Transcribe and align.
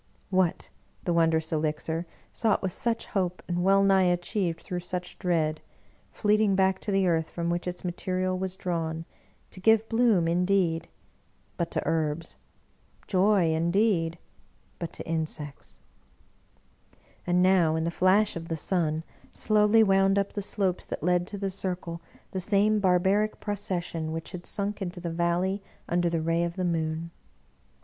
What! 0.31 0.71
the 1.03 1.13
wondrous 1.13 1.51
elixir, 1.51 2.07
sought 2.33 2.63
with 2.63 2.71
such 2.71 3.05
hope 3.05 3.43
and 3.47 3.63
well 3.63 3.83
nigh 3.83 4.05
achieved 4.09 4.59
through 4.61 4.79
such 4.79 5.19
dread, 5.19 5.61
fleeting 6.11 6.55
back 6.55 6.79
to 6.79 6.91
the 6.91 7.05
earth 7.05 7.29
from 7.29 7.51
which 7.51 7.67
its 7.67 7.85
ma 7.85 7.91
terial 7.91 8.35
was 8.39 8.55
drawn 8.55 9.05
to 9.51 9.59
give 9.59 9.87
bloom, 9.89 10.27
indeed— 10.27 10.87
^but 11.59 11.69
to 11.69 11.83
herbs; 11.85 12.35
joy 13.05 13.51
indeed— 13.51 14.17
but 14.79 14.91
to 14.93 15.07
insects 15.07 15.81
1 17.25 17.35
And 17.35 17.43
now, 17.43 17.75
in 17.75 17.83
the 17.83 17.91
flash 17.91 18.35
of 18.35 18.47
the 18.47 18.57
sun, 18.57 19.03
slowly 19.33 19.83
wound 19.83 20.17
up 20.17 20.33
the 20.33 20.41
slopes 20.41 20.83
that 20.83 21.03
led 21.03 21.27
to 21.27 21.37
the 21.37 21.51
circle, 21.51 22.01
the 22.31 22.41
same 22.41 22.79
barbaric 22.79 23.39
procession 23.39 24.11
which 24.11 24.31
had 24.31 24.47
sunk 24.47 24.81
into 24.81 24.99
the 24.99 25.11
valley 25.13 25.61
under 25.87 26.09
the 26.09 26.21
ray 26.23 26.43
of 26.43 26.55
the 26.55 26.65
moon. 26.65 27.11